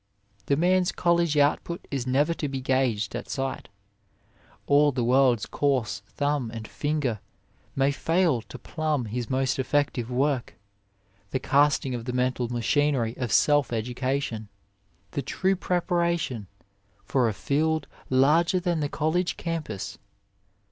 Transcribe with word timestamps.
The 0.47 0.57
man 0.57 0.81
s 0.81 0.91
college 0.91 1.37
output 1.37 1.87
is 1.91 2.07
never 2.07 2.33
to 2.33 2.47
be 2.47 2.59
gauged 2.59 3.15
at 3.15 3.29
sight; 3.29 3.69
all 4.65 4.91
the 4.91 5.03
world 5.03 5.37
s 5.37 5.45
coarse 5.45 5.99
thumb 6.07 6.49
and 6.49 6.67
finger 6.67 7.19
may 7.75 7.91
fail 7.91 8.41
to 8.41 8.57
plumb 8.57 9.05
his 9.05 9.29
most 9.29 9.59
effective 9.59 10.09
work, 10.09 10.55
the 11.29 11.39
casting 11.39 11.93
of 11.93 12.05
the 12.05 12.13
mental 12.13 12.49
machinery 12.49 13.15
of 13.17 13.31
self 13.31 13.71
education, 13.71 14.49
the 15.11 15.21
true 15.21 15.55
preparation 15.55 16.47
for 17.03 17.29
a 17.29 17.33
field 17.35 17.85
larger 18.09 18.59
than 18.59 18.79
the 18.79 18.89
college 18.89 19.37
campus. 19.37 19.99